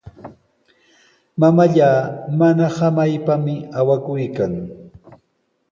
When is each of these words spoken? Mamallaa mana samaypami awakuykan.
Mamallaa 1.39 1.99
mana 2.39 2.65
samaypami 2.77 3.55
awakuykan. 3.79 4.53